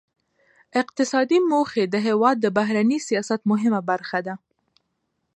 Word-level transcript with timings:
اقتصادي 0.81 1.37
موخې 1.51 1.83
د 1.89 1.95
هیواد 2.07 2.35
د 2.41 2.45
بهرني 2.57 2.99
سیاست 3.07 3.41
مهمه 3.51 3.81
برخه 3.89 4.19
ده 4.27 4.35